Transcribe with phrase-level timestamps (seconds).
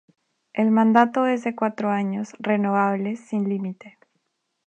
[0.53, 3.99] El mandato es de cuatro años renovables sin límite.